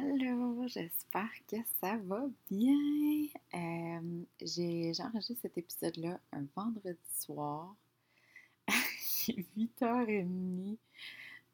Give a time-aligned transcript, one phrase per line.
[0.00, 3.26] Allô, j'espère que ça va bien.
[3.52, 7.74] Euh, j'ai enregistré cet épisode-là un vendredi soir.
[9.26, 10.76] Il est 8h30.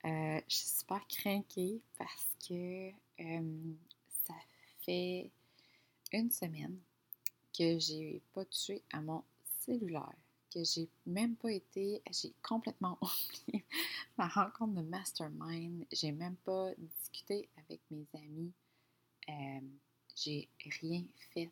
[0.04, 3.74] Euh, je suis super craquée parce que euh,
[4.26, 4.34] ça
[4.82, 5.30] fait
[6.12, 6.76] une semaine
[7.56, 9.24] que j'ai pas touché à mon
[9.60, 10.23] cellulaire
[10.54, 13.64] que j'ai même pas été, j'ai complètement oublié
[14.16, 15.84] ma rencontre de mastermind.
[15.92, 18.52] J'ai même pas discuté avec mes amis.
[19.28, 19.60] Euh,
[20.14, 20.48] j'ai
[20.80, 21.50] rien fait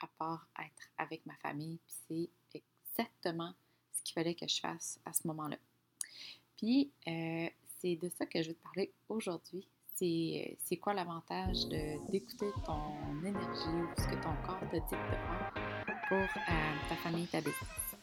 [0.00, 1.78] à part être avec ma famille.
[1.86, 2.62] Puis c'est
[2.98, 3.52] exactement
[3.92, 5.58] ce qu'il fallait que je fasse à ce moment-là.
[6.56, 7.48] Puis euh,
[7.80, 9.68] c'est de ça que je vais te parler aujourd'hui.
[9.94, 11.66] C'est, c'est quoi l'avantage
[12.08, 15.52] d'écouter ton énergie ou ce que ton corps te dit de faire
[16.08, 17.97] pour euh, ta famille ta business?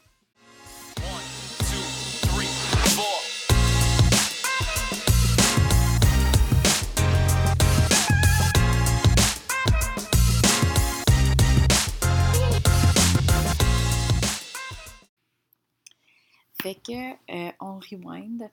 [16.66, 18.49] Fait que, euh, on rewind.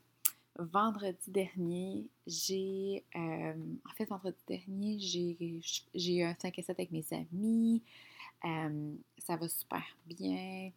[0.58, 3.02] Vendredi dernier, j'ai.
[3.16, 3.54] Euh,
[3.88, 7.80] en fait, vendredi dernier, j'ai eu un 5 et 7 avec mes amis.
[8.44, 10.70] Euh, ça va super bien.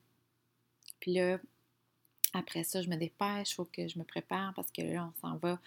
[1.02, 1.38] Puis là,
[2.32, 5.20] après ça, je me dépêche, il faut que je me prépare parce que là, on
[5.20, 5.60] s'en va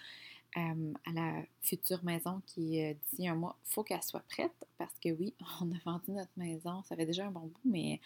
[0.56, 3.56] à la future maison qui est d'ici un mois.
[3.64, 6.82] Faut qu'elle soit prête parce que oui, on a vendu notre maison.
[6.88, 8.00] Ça fait déjà un bon bout, mais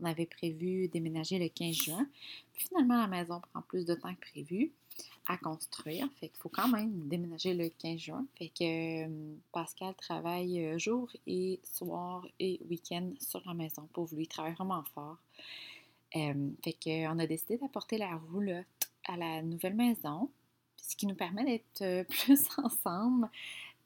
[0.00, 2.06] on avait prévu déménager le 15 juin.
[2.54, 4.72] finalement, la maison prend plus de temps que prévu
[5.28, 6.08] à construire.
[6.20, 8.26] Fait qu'il faut quand même déménager le 15 juin.
[8.38, 13.88] Fait que euh, Pascal travaille euh, jour et soir et week-end sur la maison.
[13.92, 15.18] Pour lui, il travaille vraiment fort.
[16.14, 18.66] Euh, fait qu'on a décidé d'apporter la roulotte
[19.08, 20.30] à la nouvelle maison,
[20.76, 23.28] ce qui nous permet d'être plus ensemble,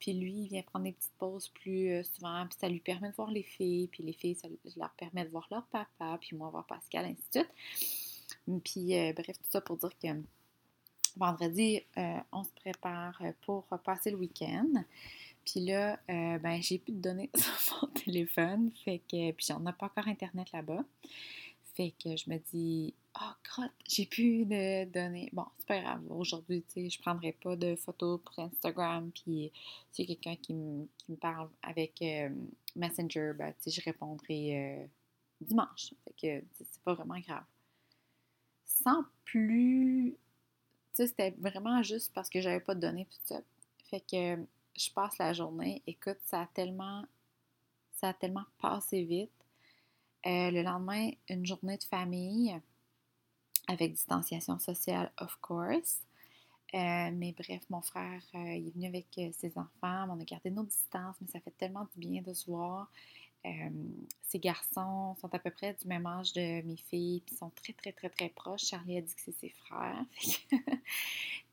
[0.01, 3.11] puis lui, il vient prendre des petites pauses plus euh, souvent, puis ça lui permet
[3.11, 6.35] de voir les filles, puis les filles, ça leur permet de voir leur papa, puis
[6.35, 8.63] moi voir Pascal, ainsi de suite.
[8.65, 10.09] Puis euh, bref, tout ça pour dire que
[11.17, 14.73] vendredi, euh, on se prépare pour passer le week-end.
[15.45, 19.73] Puis là, ben j'ai plus de données sur mon téléphone, fait que puis on n'a
[19.73, 20.85] pas encore internet là-bas.
[21.75, 25.29] Fait que je me dis, oh crotte, j'ai plus de données.
[25.33, 26.03] Bon, c'est pas grave.
[26.11, 29.11] Aujourd'hui, tu sais, je prendrai pas de photos pour Instagram.
[29.13, 29.53] Puis
[29.93, 32.31] si quelqu'un qui, me parle avec euh,
[32.77, 34.87] Messenger, ben, tu sais, je répondrai euh,
[35.41, 35.95] dimanche.
[36.05, 37.45] Fait que c'est pas vraiment grave.
[38.65, 40.15] Sans plus.
[40.91, 43.41] Tu sais, c'était vraiment juste parce que j'avais pas de données, tout ça.
[43.91, 44.43] Fait que
[44.77, 45.83] je passe la journée.
[45.87, 47.05] Écoute, ça a tellement.
[47.97, 49.31] Ça a tellement passé vite
[50.27, 52.59] euh, le lendemain, une journée de famille
[53.69, 56.01] avec distanciation sociale, of course.
[56.73, 60.07] Euh, mais bref, mon frère, euh, il est venu avec ses enfants.
[60.09, 62.91] On a gardé nos distances, mais ça fait tellement du bien de se voir.
[64.23, 67.73] ces garçons sont à peu près du même âge de mes filles, puis sont très,
[67.73, 68.67] très, très, très proches.
[68.67, 70.05] Charlie a dit que c'est ses frères.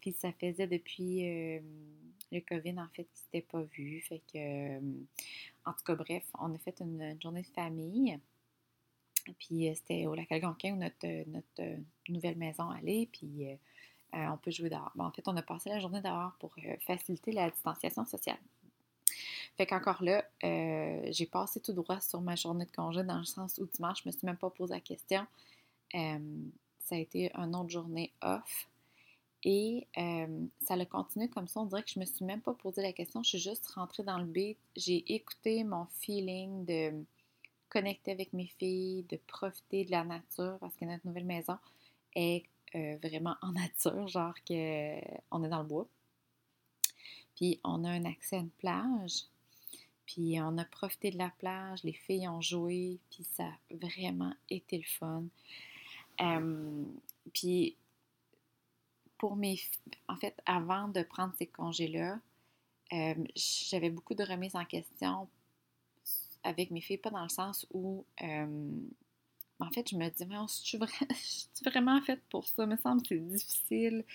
[0.02, 1.62] puis ça faisait depuis
[2.32, 4.02] le COVID, en fait, qu'ils s'étaient pas vus.
[4.02, 4.78] Fait que,
[5.66, 8.20] en tout cas, bref, on a fait une journée de famille.
[9.38, 11.78] Puis euh, c'était au lac Algonquin où notre, euh, notre euh,
[12.10, 13.08] nouvelle maison allait.
[13.12, 13.48] Puis
[14.14, 14.92] on peut jouer dehors.
[14.98, 16.56] en fait, on a passé la journée dehors pour
[16.86, 18.40] faciliter la distanciation sociale.
[19.58, 20.24] Fait qu'encore là,
[21.12, 24.10] j'ai passé tout droit sur ma journée de congé dans le sens où dimanche, je
[24.10, 25.28] me suis même pas posé la question.
[25.92, 28.68] ça a été une autre journée off.
[29.44, 29.86] Et
[30.62, 31.60] ça a continué comme ça.
[31.60, 33.22] On dirait que je me suis même pas posé la question.
[33.22, 34.58] Je suis juste rentrée dans le beat.
[34.76, 37.06] J'ai écouté mon feeling de
[37.78, 41.58] connecter avec mes filles, de profiter de la nature parce que notre nouvelle maison
[42.16, 42.44] est
[42.74, 45.00] euh, vraiment en nature, genre que
[45.30, 45.88] on est dans le bois.
[47.36, 49.26] Puis on a un accès à une plage.
[50.08, 54.34] Puis on a profité de la plage, les filles ont joué, puis ça a vraiment
[54.50, 55.26] été le fun.
[57.34, 57.76] puis
[59.20, 59.60] pour mes...
[60.08, 62.20] En fait, avant de prendre ces congés-là,
[63.36, 65.28] j'avais beaucoup de remises en question
[66.48, 68.72] avec mes filles, pas dans le sens où, euh,
[69.60, 70.78] en fait, je me dis, mais je suis,
[71.66, 72.64] vraiment faite pour ça?
[72.64, 74.06] Il me semble que c'est difficile.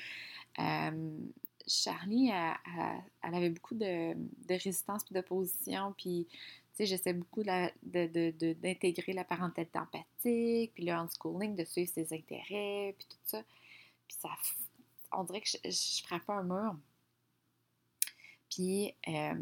[0.58, 1.18] Euh,
[1.66, 4.14] Charlie, elle, avait beaucoup de,
[4.48, 6.38] résistance et d'opposition, puis, tu
[6.74, 13.06] sais, j'essaie beaucoup d'intégrer la parentalité empathique, puis le unschooling, de suivre ses intérêts, puis
[13.08, 13.42] tout ça.
[14.08, 14.30] Puis ça,
[15.12, 16.76] on dirait que je, je frappe un mur.
[18.48, 19.34] Puis, euh,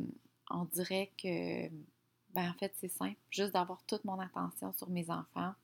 [0.50, 1.69] on dirait que
[2.34, 3.18] ben en fait, c'est simple.
[3.30, 5.54] Juste d'avoir toute mon attention sur mes enfants,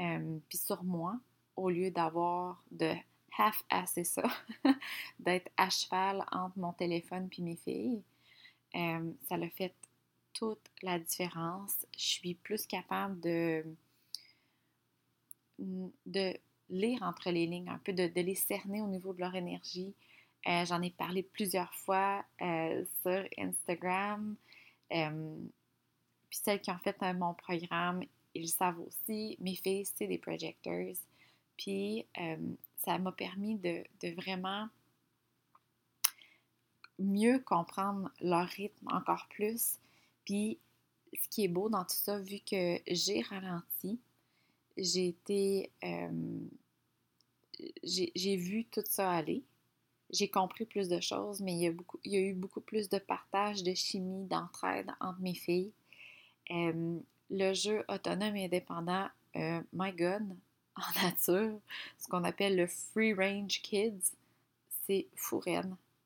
[0.00, 1.18] euh, puis sur moi,
[1.56, 2.94] au lieu d'avoir de
[3.36, 4.24] half-asser ça,
[5.20, 8.02] d'être à cheval entre mon téléphone puis mes filles.
[8.74, 9.74] euh, ça l'a fait
[10.32, 11.86] toute la différence.
[11.96, 13.64] Je suis plus capable de,
[15.58, 16.36] de
[16.70, 19.94] lire entre les lignes, un peu de, les cerner au niveau de leur énergie.
[20.46, 24.36] Euh, j'en ai parlé plusieurs fois sur Instagram.
[26.28, 28.02] Puis celles qui ont fait mon programme,
[28.34, 29.36] ils savent aussi.
[29.40, 30.96] Mes filles, c'est des projectors.
[31.56, 32.06] Puis
[32.78, 33.84] ça m'a permis de,
[34.14, 34.68] vraiment
[36.98, 39.78] mieux comprendre leur rythme encore plus.
[40.24, 40.58] Puis,
[41.12, 44.00] ce qui est beau dans tout ça, vu que j'ai ralenti,
[44.76, 45.70] j'ai été.
[45.84, 46.48] Euh,
[47.82, 49.42] j'ai vu tout ça aller.
[50.10, 51.60] J'ai compris plus de choses, mais il
[52.04, 55.72] y a eu beaucoup plus de partage, de chimie, d'entraide entre mes filles.
[56.50, 60.36] Le jeu autonome et indépendant, euh, my God,
[60.76, 61.60] en nature,
[61.98, 64.12] ce qu'on appelle le free range kids,
[64.86, 65.42] c'est fou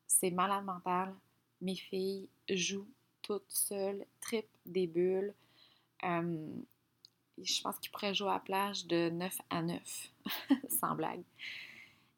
[0.07, 1.15] c'est malade mental.
[1.61, 2.89] Mes filles jouent
[3.23, 5.35] toutes seules, tripent des bulles.
[6.03, 10.11] Je pense qu'ils pourraient jouer à la plage de 9 à 9,
[10.81, 11.23] sans blague.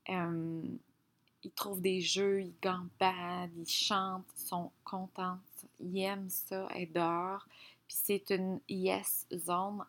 [0.08, 5.38] Ils trouvent des jeux, ils gambadent, ils chantent, ils sont contents,
[5.78, 7.46] ils aiment ça, être dehors.
[7.88, 9.84] Puis c'est une yes zone,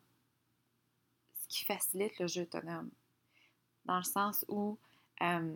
[1.41, 2.89] ce qui facilite le jeu autonome.
[3.85, 4.77] Dans le sens où
[5.21, 5.55] euh,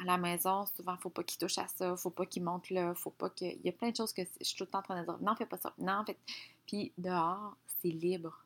[0.00, 2.94] à la maison, souvent, faut pas qu'il touche à ça, faut pas qu'il monte là,
[2.94, 3.44] faut pas que.
[3.44, 5.04] Il y a plein de choses que je suis tout le temps en train de
[5.04, 6.18] dire non, fais pas ça, non, fait.
[6.66, 8.44] Puis dehors, c'est libre.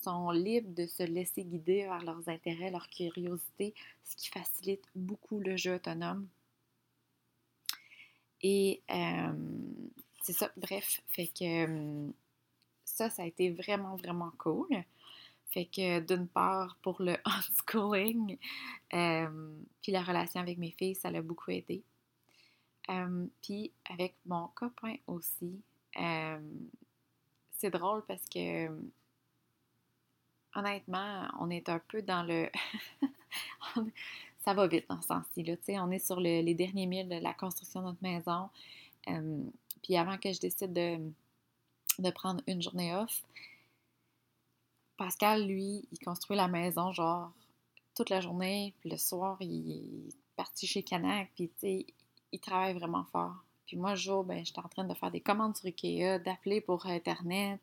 [0.00, 4.84] Ils sont libres de se laisser guider vers leurs intérêts, leur curiosité, ce qui facilite
[4.94, 6.26] beaucoup le jeu autonome.
[8.42, 9.32] Et euh,
[10.22, 12.10] c'est ça, bref, fait que euh,
[12.94, 14.68] ça, ça a été vraiment, vraiment cool.
[15.50, 18.38] Fait que d'une part, pour le unschooling,
[18.92, 21.82] euh, puis la relation avec mes filles, ça l'a beaucoup aidé.
[22.90, 25.60] Euh, puis avec mon copain aussi,
[25.98, 26.38] euh,
[27.52, 28.68] c'est drôle parce que
[30.54, 32.48] honnêtement, on est un peu dans le.
[34.44, 35.44] ça va vite dans ce sens-ci.
[35.80, 38.50] On est sur les derniers milles de la construction de notre maison.
[39.82, 40.98] puis avant que je décide de,
[42.02, 43.22] de prendre une journée off,
[44.96, 47.32] Pascal, lui, il construit la maison, genre,
[47.96, 51.86] toute la journée, puis le soir, il est parti chez Canac, puis, tu sais,
[52.32, 53.44] il travaille vraiment fort.
[53.66, 56.86] Puis moi, jour, ben, j'étais en train de faire des commandes sur Ikea, d'appeler pour
[56.86, 57.60] Internet,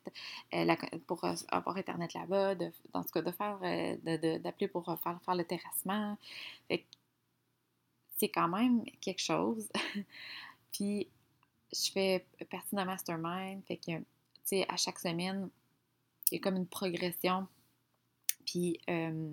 [0.54, 0.75] euh,
[1.06, 5.36] pour euh, avoir Internet là-bas, dans ce cas, de faire, euh, d'appeler pour faire, faire
[5.36, 6.18] le terrassement.
[6.68, 6.86] Fait
[8.18, 9.69] c'est quand même quelque chose.
[10.72, 11.07] puis
[11.74, 13.92] je fais partie d'un mastermind, fait que,
[14.67, 15.49] à chaque semaine,
[16.31, 17.47] il y a comme une progression.
[18.45, 19.31] Puis, euh,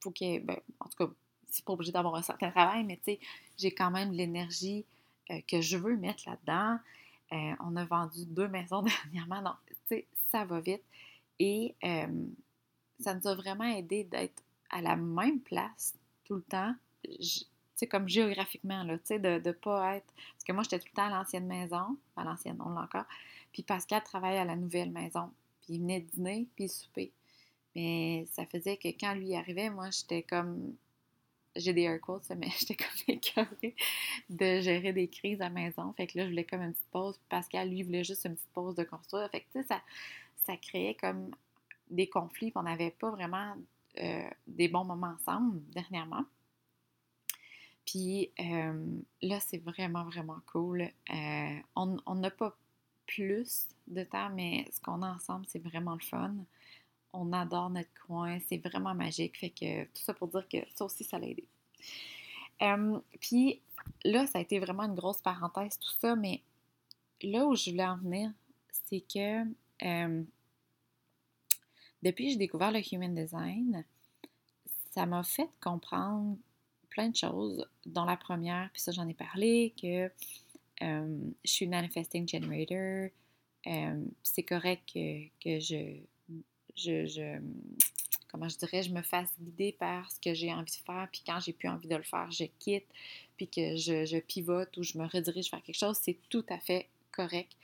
[0.00, 1.12] faut que, ben, en tout cas,
[1.50, 3.18] c'est pas obligé d'avoir un certain travail, mais tu
[3.56, 4.84] j'ai quand même l'énergie
[5.30, 6.78] euh, que je veux mettre là-dedans.
[7.32, 8.82] Euh, on a vendu deux maisons
[9.12, 10.00] dernièrement, donc,
[10.30, 10.82] ça va vite.
[11.38, 12.06] Et euh,
[13.00, 15.94] ça nous a vraiment aidé d'être à la même place
[16.24, 16.74] tout le temps.
[17.74, 20.12] Sais, comme géographiquement, là, de ne pas être...
[20.32, 23.04] Parce que moi, j'étais tout le temps à l'ancienne maison, à l'ancienne, on l'a encore,
[23.52, 25.30] puis Pascal travaille à la nouvelle maison
[25.68, 27.12] il venait dîner, puis souper.
[27.74, 30.74] Mais ça faisait que quand lui arrivait, moi, j'étais comme.
[31.56, 33.74] J'ai des air quotes, mais j'étais comme écœurée
[34.28, 35.92] de gérer des crises à la maison.
[35.94, 37.16] Fait que là, je voulais comme une petite pause.
[37.16, 39.28] Puis Pascal, lui, voulait juste une petite pause de construire.
[39.30, 39.80] Fait que, tu sais, ça,
[40.44, 41.30] ça créait comme
[41.90, 42.50] des conflits.
[42.50, 43.56] Puis on n'avait pas vraiment
[43.98, 46.24] euh, des bons moments ensemble dernièrement.
[47.84, 50.82] Puis euh, là, c'est vraiment, vraiment cool.
[50.82, 52.56] Euh, on n'a pas
[53.08, 56.34] plus de temps, mais ce qu'on a ensemble, c'est vraiment le fun.
[57.12, 59.38] On adore notre coin, c'est vraiment magique.
[59.38, 61.44] Fait que tout ça pour dire que ça aussi, ça l'a aidé.
[63.20, 63.60] puis
[64.04, 66.42] là, ça a été vraiment une grosse parenthèse, tout ça, mais
[67.22, 68.30] là où je voulais en venir,
[68.70, 69.44] c'est que
[72.02, 73.84] depuis que j'ai découvert le Human Design,
[74.90, 76.36] ça m'a fait comprendre
[76.90, 80.10] plein de choses, dont la première, puis ça j'en ai parlé, que
[80.80, 83.10] je suis manifesting generator.
[84.22, 85.96] c'est correct que, je,
[86.76, 87.38] je,
[88.28, 91.22] comment je dirais, je me fasse guider par ce que j'ai envie de faire, puis
[91.26, 92.86] quand j'ai plus envie de le faire, je quitte,
[93.36, 96.88] puis que je, pivote ou je me redirige vers quelque chose, c'est tout à fait
[97.12, 97.56] correct.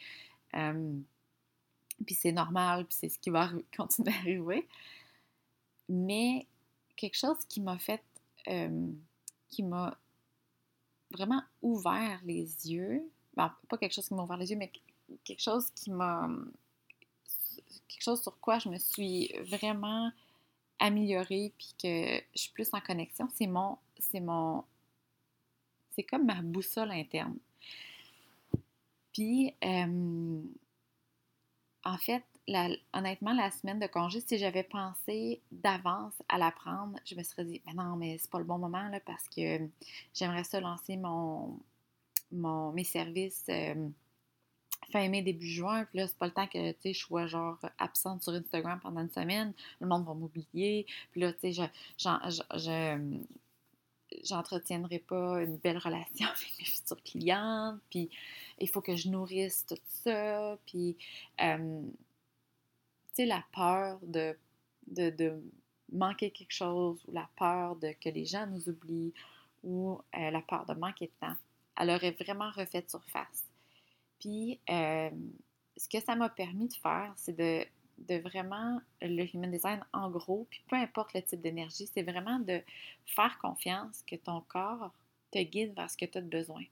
[0.53, 4.67] puis c'est normal, puis c'est ce qui va continuer à arriver.
[5.89, 6.47] Mais
[6.97, 8.03] quelque chose qui m'a fait,
[9.51, 9.99] qui m'a
[11.17, 13.03] vraiment ouvert les yeux.
[13.37, 14.71] pas quelque chose qui m'a ouvert les yeux, mais
[15.25, 16.29] quelque chose qui m'a.
[17.89, 20.11] quelque chose sur quoi je me suis vraiment
[20.79, 23.79] améliorée puis que je suis plus en connexion, c'est mon.
[23.99, 24.65] C'est mon.
[25.95, 27.39] C'est comme ma boussole interne.
[29.13, 30.43] Puis, euh,
[31.85, 32.25] en fait,
[32.93, 37.45] honnêtement, la semaine de congé, si j'avais pensé d'avance à la prendre, je me serais
[37.45, 39.61] dit, mais non, mais c'est pas le bon moment parce que
[40.15, 41.59] j'aimerais ça lancer mon,
[42.33, 43.89] mon mes services euh,
[44.93, 45.85] fin mai, début juin.
[45.87, 49.11] Puis là, c'est pas le temps que je sois genre absente sur Instagram pendant une
[49.11, 49.53] semaine.
[49.81, 50.87] Le monde va m'oublier.
[51.13, 52.99] Puis là, tu sais, je,
[54.23, 58.11] j'entretiendrai pas une belle relation avec mes futures clientes, puis
[58.59, 60.97] il faut que je nourrisse tout ça, puis
[61.41, 61.83] euh,
[63.23, 64.37] la peur de,
[65.93, 69.15] manquer quelque chose ou la peur que les gens nous oublient
[69.63, 71.37] ou euh, la peur de manquer de temps,
[71.79, 73.45] elle aurait vraiment refait surface.
[74.19, 75.11] Puis, euh,
[75.77, 77.65] ce que ça m'a permis de faire, c'est de,
[77.99, 82.39] de, vraiment le human design en gros, puis peu importe le type d'énergie, c'est vraiment
[82.39, 82.61] de
[83.07, 84.93] faire confiance que ton corps
[85.31, 86.65] te guide vers ce que tu as besoin.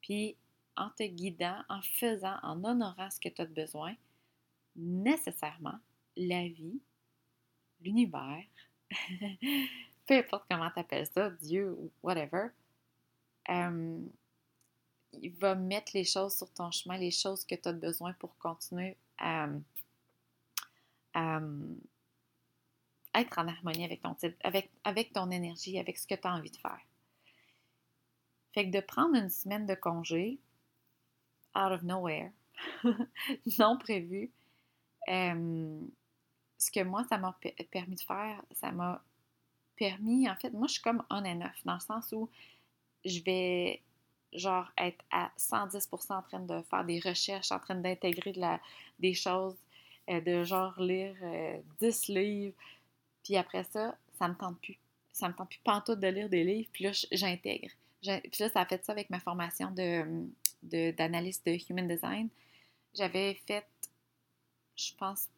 [0.00, 0.36] Puis,
[0.76, 3.94] en te guidant, en faisant, en honorant ce que tu as besoin,
[4.76, 5.78] nécessairement
[6.16, 6.80] la vie,
[7.80, 8.44] l'univers,
[10.06, 12.48] peu importe comment tu appelles ça, Dieu ou whatever,
[13.48, 14.00] euh,
[15.12, 18.36] il va mettre les choses sur ton chemin, les choses que tu as besoin pour
[18.38, 19.48] continuer à,
[23.14, 26.50] être en harmonie avec ton avec, avec ton énergie, avec ce que tu as envie
[26.50, 26.80] de faire.
[28.54, 30.38] Fait que de prendre une semaine de congé,
[31.54, 32.32] out of nowhere,
[33.58, 34.30] non prévu,
[35.06, 37.36] ce que moi, ça m'a
[37.70, 39.02] permis de faire, ça m'a
[39.76, 42.28] permis, en fait, moi, je suis comme on and off, dans le sens où
[43.04, 43.82] je vais,
[44.32, 48.60] genre, être à 110% en train de faire des recherches, en train d'intégrer de la,
[48.98, 49.56] des choses,
[50.10, 51.14] euh, de genre lire
[51.80, 52.56] 10 euh, livres,
[53.24, 54.78] puis après ça, ça me tente plus.
[55.12, 57.68] Ça me tente plus pantoute de lire des livres, puis là, j'intègre.
[58.02, 62.28] Puis là, ça a fait ça avec ma formation d'analyste de, de Human Design.
[62.94, 63.64] J'avais fait,
[64.88, 65.28] je pense,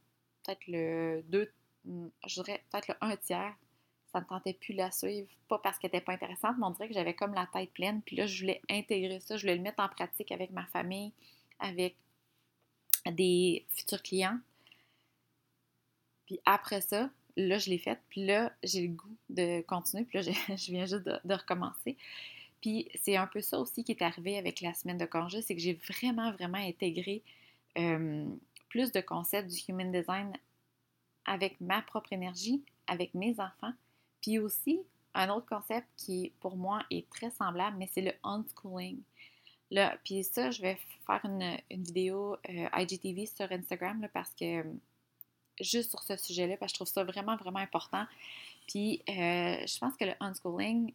[0.42, 1.50] peut-être le 2,
[1.84, 3.54] hmm, je dirais peut-être le 1 tiers.
[4.12, 5.28] Ça ne tentait plus la suivre.
[5.48, 8.00] Pas parce qu'elle n'était pas intéressante, mais on dirait que j'avais comme la tête pleine.
[8.02, 11.12] Puis là, je voulais intégrer ça, je voulais le mettre en pratique avec ma famille,
[11.58, 11.96] avec
[13.10, 14.38] des futurs clients.
[16.26, 18.00] Puis après ça, là, je l'ai faite.
[18.08, 20.04] Puis là, j'ai le goût de continuer.
[20.04, 20.22] Puis là,
[20.56, 21.96] je viens juste de, recommencer.
[22.60, 25.54] Puis c'est un peu ça aussi qui est arrivé avec la semaine de congé, c'est
[25.54, 27.22] que j'ai vraiment, vraiment intégré
[27.76, 28.24] euh,
[28.74, 30.32] plus de concepts du human design
[31.26, 33.72] avec ma propre énergie, avec mes enfants.
[34.20, 34.80] Puis aussi,
[35.14, 39.00] un autre concept qui, pour moi, est très semblable, mais c'est le unschooling.
[39.70, 40.76] Là, puis ça, je vais
[41.06, 44.64] faire une, vidéo euh, IGTV sur Instagram parce que
[45.60, 48.06] juste sur ce sujet-là, parce que je trouve ça vraiment, vraiment important.
[48.66, 50.92] Puis euh, je pense que le unschooling,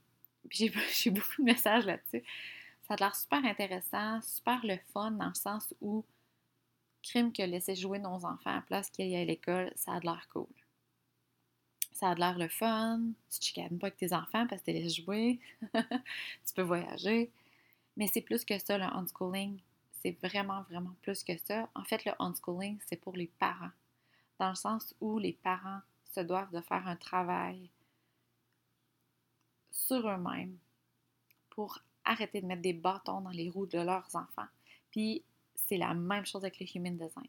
[0.50, 2.26] puis j'ai beaucoup de messages là-dessus,
[2.90, 6.04] ça a l'air super intéressant, super le fun dans le sens où
[7.04, 10.06] crime que laisser jouer nos enfants à place qu'ils aillent à l'école, ça a de
[10.06, 10.48] l'air cool.
[11.92, 14.66] Ça a de l'air le fun, tu te chicanes pas avec tes enfants parce que
[14.66, 15.40] tu les laisses jouer,
[15.74, 17.32] tu peux voyager.
[17.98, 19.60] Mais c'est plus que ça, le unschooling.
[20.02, 21.70] C'est vraiment, vraiment plus que ça.
[21.76, 23.72] En fait, le unschooling, c'est pour les parents.
[24.40, 25.82] Dans le sens où les parents
[26.14, 27.70] se doivent de faire un travail
[29.70, 30.58] sur eux-mêmes
[31.50, 34.48] pour arrêter de mettre des bâtons dans les roues de leurs enfants.
[34.92, 35.24] Puis
[35.70, 37.28] c'est la même chose avec le human design.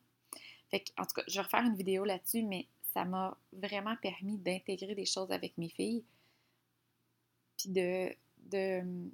[0.71, 4.39] Fait en tout cas, je vais refaire une vidéo là-dessus, mais ça m'a vraiment permis
[4.39, 6.05] d'intégrer des choses avec mes filles.
[7.59, 9.11] Puis de, de,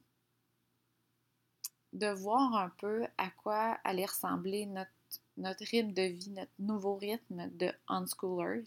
[1.93, 4.91] de voir un peu à quoi allait ressembler notre,
[5.37, 8.65] notre rythme de vie, notre nouveau rythme de unschoolers.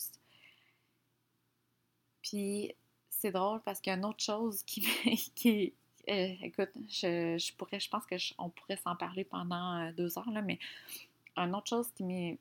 [2.22, 2.76] Puis
[3.10, 4.82] c'est drôle parce qu'il y a une autre chose qui,
[5.36, 5.74] qui,
[6.10, 10.42] euh, écoute, je, pourrais, je pense qu'on pourrait s'en parler pendant euh, deux heures, là,
[10.42, 10.60] mais
[11.36, 12.38] une autre chose qui m'est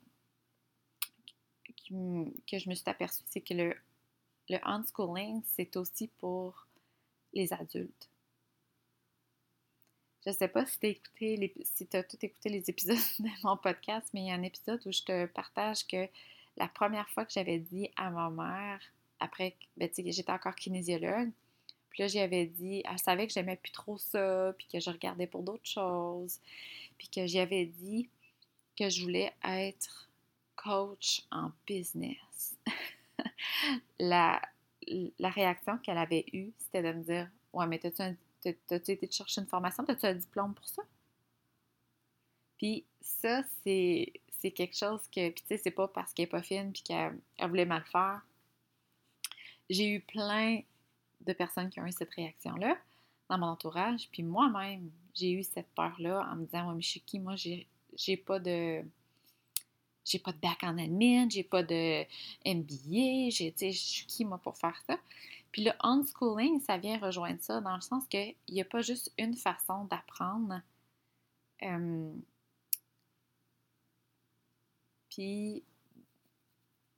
[1.89, 3.75] que je me suis aperçue, c'est que le,
[4.49, 6.67] le unschooling, c'est aussi pour
[7.33, 8.09] les adultes.
[10.25, 13.57] Je ne sais pas si tu écouté si as tout écouté les épisodes de mon
[13.57, 16.07] podcast, mais il y a un épisode où je te partage que
[16.57, 18.81] la première fois que j'avais dit à ma mère,
[19.19, 21.31] après, ben, j'étais encore kinésiologue,
[21.99, 25.27] puis là, j'avais dit, elle savait que j'aimais plus trop ça, puis que je regardais
[25.27, 26.39] pour d'autres choses.
[26.97, 28.07] Puis que j'avais dit
[28.77, 30.09] que je voulais être
[30.55, 32.55] coach en business.
[33.99, 34.41] la,
[35.19, 39.41] la réaction qu'elle avait eue, c'était de me dire Ouais, mais t'as-tu été te chercher
[39.41, 39.83] une formation?
[39.83, 40.83] T'as-tu un diplôme pour ça?
[42.57, 44.13] Puis ça, c'est
[44.55, 47.19] quelque chose que, puis tu sais, c'est pas parce qu'elle est pas fine puis qu'elle
[47.49, 48.21] voulait mal faire.
[49.69, 50.61] J'ai eu plein
[51.21, 52.77] de personnes qui ont eu cette réaction-là
[53.29, 54.09] dans mon entourage.
[54.11, 57.19] Puis moi-même, j'ai eu cette peur-là en me disant, ouais, mais je suis qui?
[57.19, 58.83] Moi, j'ai pas de
[60.05, 62.03] j'ai pas de bac en admin, j'ai pas de
[62.45, 64.97] MBA, j'ai, je suis qui moi pour faire ça?
[65.51, 69.11] Puis le unschooling, ça vient rejoindre ça dans le sens qu'il n'y a pas juste
[69.17, 70.61] une façon d'apprendre.
[71.63, 72.13] Euh,
[75.09, 75.63] puis,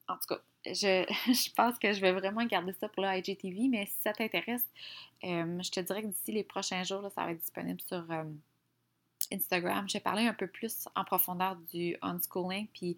[0.08, 3.68] en tout cas, je, je, pense que je vais vraiment garder ça pour le IGTV,
[3.68, 4.66] mais si ça t'intéresse,
[5.24, 8.24] euh, je te dirais que d'ici les prochains jours, ça va être disponible sur euh,
[9.32, 9.88] Instagram.
[9.88, 12.98] Je vais parler un peu plus en profondeur du unschooling, puis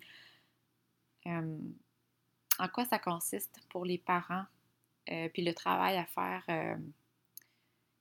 [1.25, 4.45] en quoi ça consiste pour les parents
[5.09, 6.75] euh, puis le travail à faire, euh,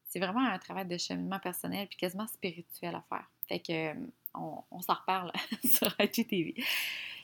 [0.09, 3.29] c'est vraiment un travail de cheminement personnel puis quasiment spirituel à faire.
[3.49, 5.33] Fait que euh, on, s'en reparle
[5.65, 6.55] sur IGTV.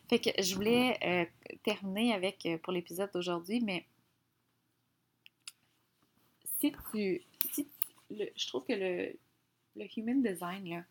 [0.08, 1.30] Fait que je voulais
[1.62, 3.84] terminer avec pour l'épisode d'aujourd'hui, mais
[6.58, 7.22] si tu.
[8.10, 9.12] je trouve que le,
[9.76, 10.84] le human design,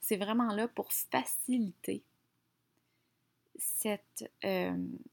[0.00, 2.02] c'est vraiment là pour faciliter
[3.56, 4.30] cette,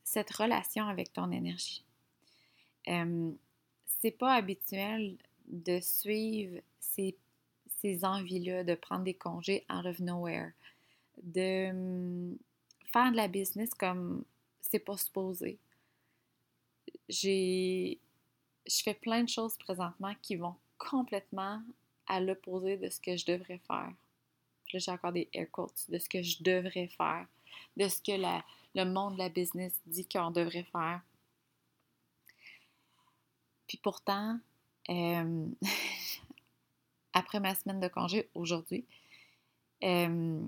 [0.03, 1.85] cette relation avec ton énergie
[4.05, 7.15] c'est pas habituel de suivre ces,
[8.03, 10.51] envies-là, de prendre des congés out of nowhere,
[11.21, 12.35] de
[12.95, 14.23] faire de la business comme
[14.61, 15.59] c'est pas supposé.
[17.09, 17.99] J'ai.
[18.65, 21.61] Je fais plein de choses présentement qui vont complètement
[22.07, 23.91] à l'opposé de ce que je devrais faire.
[24.73, 25.47] là, j'ai encore des air
[25.89, 27.27] de ce que je devrais faire,
[27.77, 31.01] de ce que la, le monde de la business dit qu'on devrait faire.
[33.67, 34.39] Puis pourtant,
[34.89, 35.47] euh,
[37.13, 38.85] après ma semaine de congé aujourd'hui,
[39.83, 40.47] euh,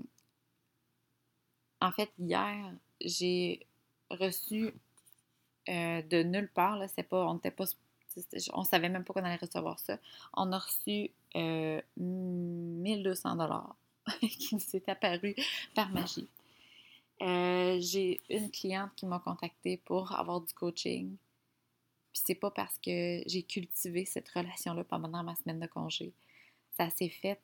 [1.80, 3.66] en fait, hier, j'ai
[4.10, 4.72] reçu
[5.68, 7.64] euh, de nulle part, là, c'est pas, on n'était pas,
[8.52, 9.98] on savait même pas qu'on allait recevoir ça.
[10.34, 13.76] On a reçu 1200 dollars
[14.20, 15.34] qui s'est apparu
[15.74, 16.28] par magie.
[17.20, 21.16] j'ai une cliente qui m'a contacté pour avoir du coaching
[22.26, 26.12] c'est pas parce que j'ai cultivé cette relation-là pendant ma semaine de congé.
[26.76, 27.40] Ça s'est fait,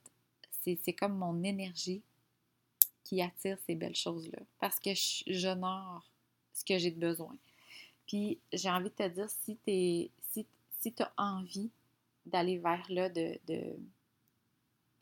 [0.63, 2.03] c'est comme mon énergie
[3.05, 4.39] qui attire ces belles choses-là.
[4.59, 4.91] Parce que
[5.27, 6.05] j'honore
[6.53, 7.37] ce que j'ai de besoin.
[8.07, 10.47] Puis j'ai envie de te dire, si tu si,
[10.81, 11.71] si as envie
[12.27, 13.39] d'aller vers là, de,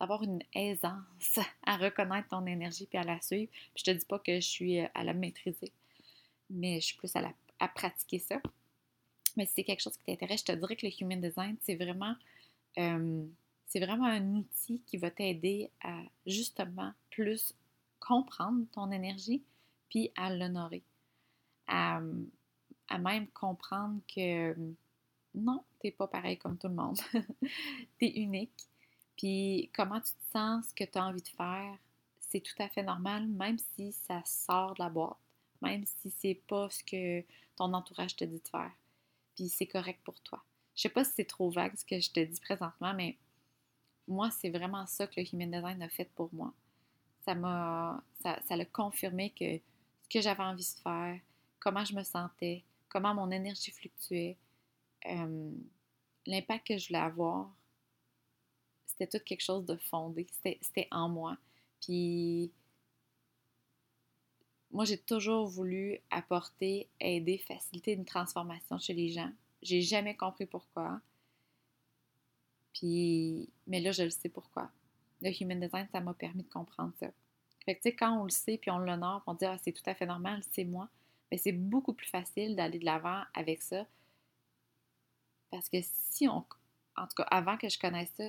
[0.01, 3.51] d'avoir une aisance à reconnaître ton énergie puis à la suivre.
[3.51, 5.73] Puis je te dis pas que je suis à la maîtriser,
[6.51, 8.41] mais je suis plus à, la, à pratiquer ça.
[9.37, 11.77] Mais si c'est quelque chose qui t'intéresse, je te dirais que le Human Design, c'est
[11.77, 12.15] vraiment,
[12.79, 13.25] euh,
[13.67, 17.55] c'est vraiment un outil qui va t'aider à justement plus
[18.07, 19.43] comprendre ton énergie
[19.89, 20.83] puis à l'honorer.
[21.67, 22.01] À,
[22.99, 24.55] même comprendre que
[25.35, 26.99] non, t'es pas pareil comme tout le monde.
[27.99, 28.69] tu es unique.
[29.17, 31.79] Puis comment tu te sens, ce que tu as envie de faire,
[32.21, 35.17] c'est tout à fait normal, même si ça sort de la boîte,
[35.63, 37.25] même si c'est pas ce que
[37.57, 38.73] ton entourage te dit de faire
[39.35, 40.43] puis c'est correct pour toi.
[40.75, 43.19] Je sais pas si c'est trop vague ce que je te dis présentement, mais
[44.09, 46.53] moi, c'est vraiment ça que le Human Design a fait pour moi.
[47.25, 48.03] Ça m'a.
[48.23, 51.19] Ça, ça l'a confirmé que ce que j'avais envie de faire,
[51.59, 54.37] comment je me sentais, comment mon énergie fluctuait,
[55.07, 55.51] euh,
[56.27, 57.51] l'impact que je voulais avoir,
[58.87, 60.27] c'était tout quelque chose de fondé.
[60.43, 61.37] C'était en moi.
[61.81, 62.53] Puis
[64.71, 69.31] moi, j'ai toujours voulu apporter, aider, faciliter une transformation chez les gens.
[69.61, 71.01] J'ai jamais compris pourquoi.
[72.73, 74.71] Puis, mais là, je le sais pourquoi.
[75.23, 77.09] Le Human Design, ça m'a permis de comprendre ça.
[77.65, 79.73] Fait que, tu sais, quand on le sait, puis on l'honore, on dit, ah, c'est
[79.73, 80.89] tout à fait normal, c'est moi,
[81.31, 83.87] mais c'est beaucoup plus facile d'aller de l'avant avec ça.
[85.51, 86.45] Parce que si on.
[86.97, 88.25] En tout cas, avant que je connaisse ça,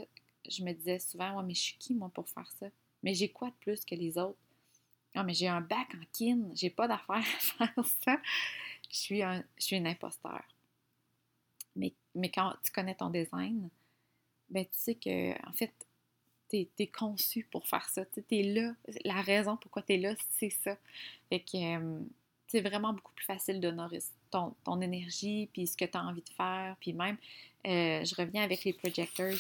[0.49, 2.67] je me disais souvent, moi, mais je suis qui, moi, pour faire ça?
[3.01, 4.37] Mais j'ai quoi de plus que les autres?
[5.15, 8.17] Ah, mais j'ai un bac en kin, j'ai pas d'affaires à faire ça.
[8.89, 10.43] Je suis, un, je suis une imposteur.
[11.75, 13.69] Mais, mais quand tu connais ton design,
[14.49, 15.73] ben tu sais que, en fait,
[16.53, 18.05] tu es, conçu pour faire ça.
[18.05, 18.73] Tu es là.
[19.05, 20.77] La raison pourquoi tu es là, c'est ça.
[21.29, 21.99] Fait que euh,
[22.47, 26.21] c'est vraiment beaucoup plus facile d'honorer ton, ton énergie, puis ce que tu as envie
[26.21, 26.75] de faire.
[26.79, 27.17] Puis même,
[27.65, 29.33] euh, je reviens avec les projectors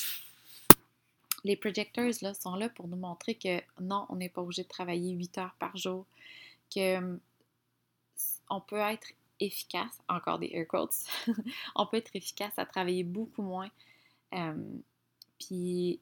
[1.45, 4.67] les projectors là, sont là pour nous montrer que non, on n'est pas obligé de
[4.69, 6.05] travailler 8 heures par jour,
[6.73, 7.19] que hum,
[8.49, 9.07] on peut être
[9.41, 10.95] efficace, encore des air quotes,
[11.75, 13.69] on peut être efficace à travailler beaucoup moins.
[15.37, 15.99] Puis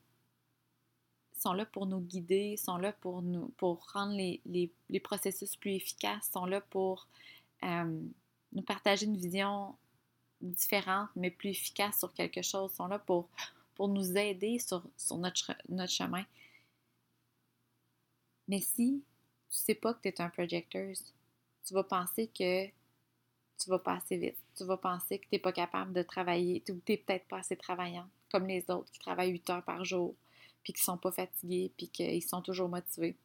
[1.41, 4.41] sont là pour nous guider, sont là pour nous pour rendre les,
[4.89, 7.07] les, processus plus efficaces, sont là pour
[7.63, 8.11] hum,
[8.53, 9.75] nous partager une vision
[10.41, 13.29] différente mais plus efficace sur quelque chose, sont là pour
[13.75, 14.83] pour nous aider sur,
[15.17, 16.25] notre, notre chemin.
[18.47, 19.01] Mais si
[19.51, 20.93] sais pas que tu es un projecteur.
[21.65, 24.37] Tu vas penser que tu vas pas assez vite.
[24.57, 27.55] Tu vas penser que tu n'es pas capable de travailler, tu n'es peut-être pas assez
[27.55, 30.15] travaillant, comme les autres qui travaillent 8 heures par jour,
[30.63, 33.15] puis qui sont pas fatigués, puis qu'ils sont toujours motivés.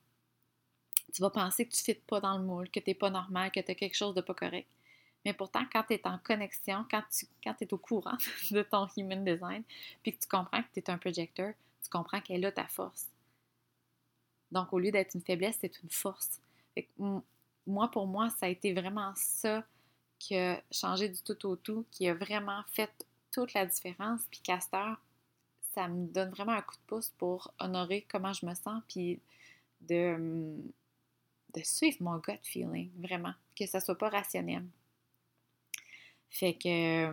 [1.12, 3.11] Tu vas penser que tu ne fites pas dans le moule, que tu n'es pas
[3.11, 4.68] normal, que tu as quelque chose de pas correct.
[5.25, 8.16] Mais pourtant, quand tu es en connexion, quand tu quand es au courant
[8.51, 9.62] de ton human design,
[10.03, 13.09] puis que tu comprends que tu es un projecteur, tu comprends qu'elle a ta force.
[14.51, 16.40] Donc, au lieu d'être une faiblesse, c'est une force.
[17.66, 19.64] moi, pour moi, ça a été vraiment ça
[20.18, 22.90] qui a changé du tout au tout, qui a vraiment fait
[23.33, 24.20] toute la différence.
[24.31, 24.96] Puis Castor,
[25.77, 29.21] ça me donne vraiment un coup de pouce pour honorer comment je me sens, puis
[29.83, 30.57] de,
[31.55, 34.65] de suivre mon gut feeling, vraiment, que ça soit pas rationnel.
[36.31, 37.12] Fait que,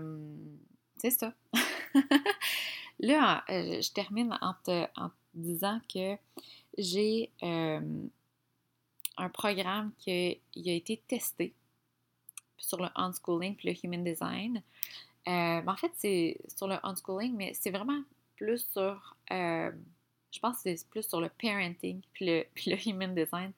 [0.98, 1.34] c'est ça.
[3.00, 4.88] Là, euh, je termine en te,
[5.34, 6.16] disant que
[6.78, 8.08] j'ai euh,
[9.18, 11.54] un programme qui a été testé
[12.58, 14.64] sur le unschooling puis le human design.
[15.28, 18.02] Euh, en fait, c'est sur le unschooling, mais c'est vraiment
[18.44, 19.72] plus sur, euh,
[20.32, 22.46] je pense plus sur le parenting puis le,
[22.88, 23.54] human design.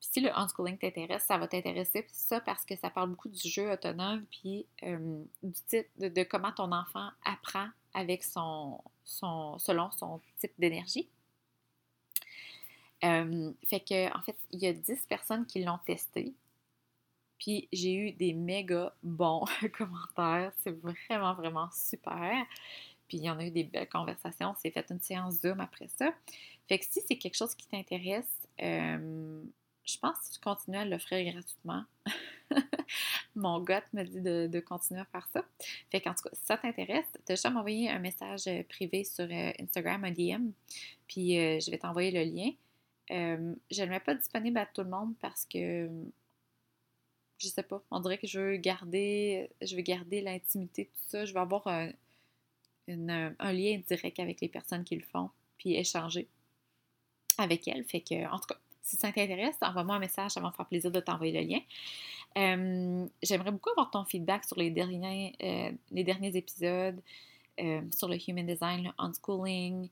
[0.00, 3.70] si le unschooling t'intéresse, ça va t'intéresser ça parce que ça parle beaucoup du jeu
[3.70, 10.20] autonome puis euh, du type de, comment ton enfant apprend avec son, son selon son
[10.38, 11.08] type d'énergie.
[13.02, 16.32] fait que, en fait, il y a 10 personnes qui l'ont testé.
[17.38, 19.44] Puis j'ai eu des méga bons
[19.76, 20.52] commentaires.
[20.58, 22.46] C'est vraiment, vraiment super.
[23.10, 24.54] Puis il y en a eu des belles conversations.
[24.62, 26.14] C'est fait une séance Zoom après ça.
[26.68, 29.42] Fait que si c'est quelque chose qui t'intéresse, euh,
[29.84, 31.82] je pense que tu continues à l'offrir gratuitement.
[33.34, 35.44] Mon gars me dit de, continuer à faire ça.
[35.90, 38.62] Fait qu'en tout cas, si ça t'intéresse, tu as juste à m'envoyer un message euh,
[38.68, 40.52] privé sur euh, Instagram, un DM,
[41.08, 42.52] puis je vais t'envoyer le lien.
[43.08, 45.90] je ne le mets pas disponible à tout le monde parce que
[47.38, 51.24] je sais pas, on dirait que je veux garder, je veux garder l'intimité, tout ça.
[51.24, 51.90] Je veux avoir un,
[52.96, 56.28] lien direct avec les personnes qui le font, puis échanger
[57.38, 57.84] avec elles.
[57.84, 60.66] Fait que, en tout cas, si ça t'intéresse, envoie-moi un message, ça va me faire
[60.66, 61.60] plaisir de t'envoyer le lien.
[62.38, 67.00] Euh, j'aimerais beaucoup avoir ton feedback sur les derniers, euh, épisodes,
[67.60, 69.88] euh, sur le human design, le unschooling,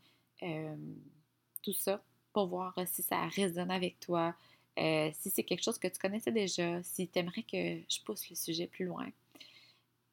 [1.62, 4.34] tout ça, pour voir si ça résonne avec toi,
[4.78, 8.30] euh, si c'est quelque chose que tu connaissais déjà, si tu aimerais que je pousse
[8.30, 9.08] le sujet plus loin.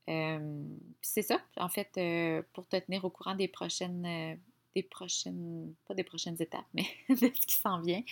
[0.10, 0.64] Euh,
[1.02, 4.38] c'est ça, en fait, euh, pour te tenir au courant des prochaines,
[4.76, 8.04] des prochaines, pas des prochaines étapes, mais de ce qui s'en vient.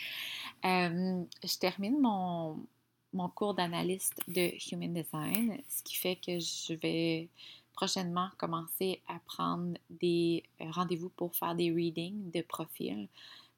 [0.63, 2.65] je termine mon,
[3.13, 7.29] mon cours d'analyste de Human Design, ce qui fait que je vais
[7.73, 13.07] prochainement commencer à prendre des rendez-vous pour faire des readings de profil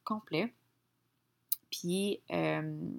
[0.04, 0.54] complet.
[1.69, 2.89] Puis, euh,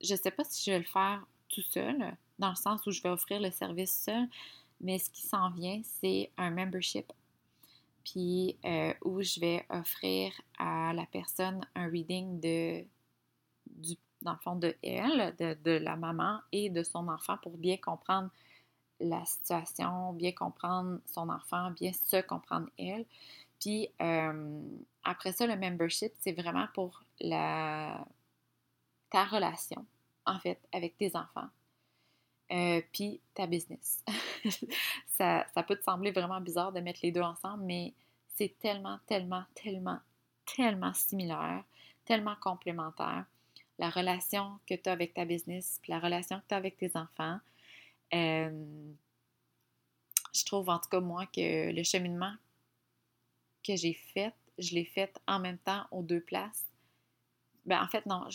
[0.00, 2.90] je ne sais pas si je vais le faire tout seul, dans le sens où
[2.90, 4.26] je vais offrir le service seul,
[4.80, 7.12] mais ce qui s'en vient, c'est un membership.
[8.04, 12.84] Puis, euh, où je vais offrir à la personne un reading de,
[13.66, 17.56] du, dans le fond, de elle, de, de la maman et de son enfant pour
[17.56, 18.30] bien comprendre
[19.00, 23.06] la situation, bien comprendre son enfant, bien se comprendre elle.
[23.60, 24.62] Puis euh,
[25.02, 28.06] après ça, le membership, c'est vraiment pour la,
[29.10, 29.84] ta relation,
[30.26, 31.48] en fait, avec tes enfants.
[32.52, 34.04] Euh, puis ta business.
[35.08, 37.94] ça, ça peut te sembler vraiment bizarre de mettre les deux ensemble, mais
[38.36, 39.98] c'est tellement, tellement, tellement,
[40.44, 41.64] tellement similaire,
[42.04, 43.24] tellement complémentaire.
[43.78, 46.76] La relation que tu as avec ta business, puis la relation que tu as avec
[46.76, 47.38] tes enfants.
[48.12, 48.92] Euh,
[50.34, 52.34] je trouve en tout cas moi que le cheminement
[53.66, 56.66] que j'ai faite, je l'ai faite en même temps aux deux places.
[57.64, 58.28] Ben, en fait, non.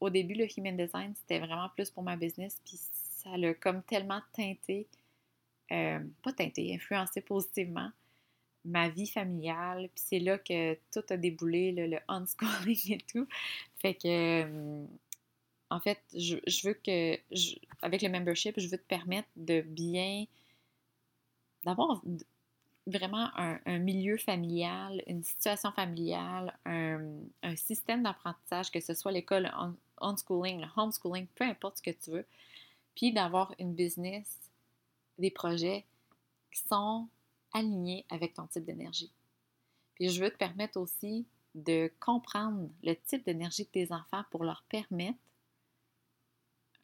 [0.00, 2.78] au début, le Human Design, c'était vraiment plus pour ma business, puis
[3.26, 4.86] ça l'a comme tellement teinté,
[5.72, 7.90] euh, pas teinté, influencé positivement
[8.64, 9.88] ma vie familiale.
[9.94, 13.26] Puis c'est là que tout a déboulé, le unschooling et tout.
[13.76, 14.84] Fait que, euh,
[15.70, 16.36] en fait, je,
[16.66, 17.18] veux que,
[17.82, 20.24] avec le membership, je veux te permettre de bien,
[21.64, 22.02] d'avoir
[22.86, 29.50] vraiment un, milieu familial, une situation familiale, un, système d'apprentissage, que ce soit l'école
[30.00, 32.26] unschooling, le homeschooling, peu importe ce que tu veux,
[32.96, 34.26] puis d'avoir une business,
[35.18, 35.84] des projets
[36.50, 37.08] qui sont
[37.52, 39.12] alignés avec ton type d'énergie.
[39.94, 44.44] Puis je veux te permettre aussi de comprendre le type d'énergie de tes enfants pour
[44.44, 45.18] leur permettre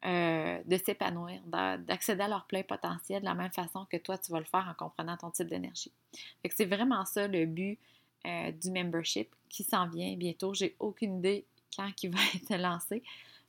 [0.05, 4.33] euh, de s'épanouir, d'accéder à leur plein potentiel de la même façon que toi, tu
[4.33, 5.93] vas le faire en comprenant ton type d'énergie.
[6.51, 7.79] c'est vraiment ça le but
[8.27, 10.55] euh, du membership qui s'en vient bientôt.
[10.55, 11.47] J'ai aucune idée
[11.77, 13.03] quand il va être lancé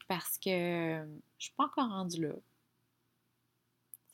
[0.07, 1.03] parce que
[1.39, 2.33] je suis pas encore rendue là.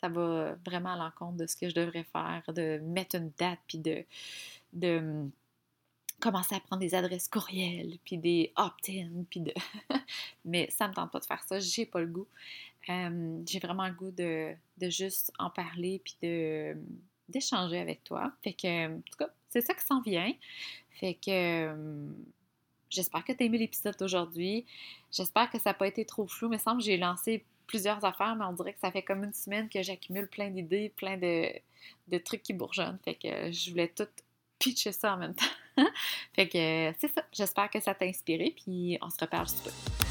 [0.01, 3.59] Ça va vraiment à l'encontre de ce que je devrais faire, de mettre une date,
[3.67, 4.05] puis de,
[4.73, 5.29] de
[6.19, 9.53] commencer à prendre des adresses courriels, puis des opt-in, puis de...
[10.45, 12.27] Mais ça me tente pas de faire ça, j'ai pas le goût.
[12.89, 16.77] Euh, j'ai vraiment le goût de, de juste en parler, puis de
[17.29, 18.31] d'échanger avec toi.
[18.43, 20.33] Fait que, en tout cas, c'est ça qui s'en vient.
[20.99, 21.75] Fait que
[22.89, 24.65] j'espère que tu as aimé l'épisode d'aujourd'hui.
[25.11, 26.47] J'espère que ça n'a pas été trop flou.
[26.47, 29.23] Il me semble que j'ai lancé plusieurs affaires, mais on dirait que ça fait comme
[29.23, 32.97] une semaine que j'accumule plein d'idées, plein de, trucs qui bourgeonnent.
[33.05, 34.07] Fait que je voulais tout
[34.57, 35.45] pitcher ça en même temps.
[36.33, 37.23] fait que c'est ça.
[37.31, 40.08] J'espère que ça t'a inspiré, puis on se reparle super.